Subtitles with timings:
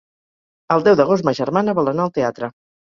[0.77, 2.55] El deu d'agost ma germana vol anar al teatre.